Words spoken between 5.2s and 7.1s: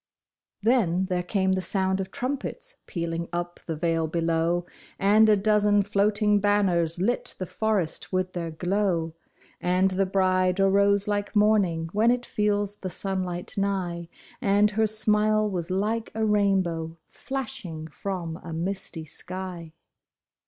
a dozen floating banners